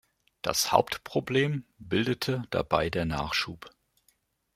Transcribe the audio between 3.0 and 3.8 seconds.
Nachschub.